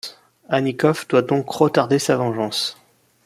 [0.49, 2.75] Anickoff doit donc retarder sa vengeance.